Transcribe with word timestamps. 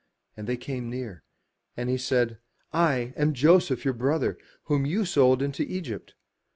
And 0.35 0.47
they 0.47 0.57
came 0.57 0.89
near. 0.89 1.21
And 1.77 1.87
he 1.87 1.99
said, 1.99 2.39
"I 2.73 3.13
am 3.15 3.33
Joseph 3.35 3.85
your 3.85 3.93
brother, 3.93 4.35
whom 4.63 4.83
you 4.83 5.05
sold 5.05 5.43
into 5.43 5.61
Egypt. 5.61 6.15